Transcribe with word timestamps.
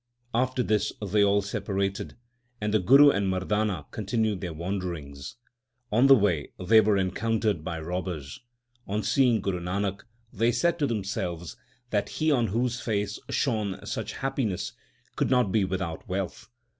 After 0.33 0.63
this 0.63 0.91
they 0.99 1.23
all 1.23 1.43
separated, 1.43 2.15
and 2.59 2.73
the 2.73 2.79
Guru 2.79 3.11
and 3.11 3.27
Mardana 3.27 3.85
continued 3.91 4.41
their 4.41 4.51
wanderings. 4.51 5.35
On 5.91 6.07
the 6.07 6.15
way 6.15 6.53
they 6.57 6.81
were 6.81 6.97
encountered 6.97 7.63
by 7.63 7.79
robbers. 7.79 8.39
On 8.87 9.03
seeing 9.03 9.41
Guru 9.41 9.59
Nanak, 9.59 10.01
they 10.33 10.51
said 10.51 10.79
to 10.79 10.87
themselves 10.87 11.55
that 11.91 12.09
he 12.09 12.31
on 12.31 12.47
whose 12.47 12.81
face 12.81 13.19
shone 13.29 13.79
such 13.85 14.13
happiness 14.13 14.73
could 15.15 15.29
not 15.29 15.51
be 15.51 15.63
without 15.63 16.09
wealth. 16.09 16.49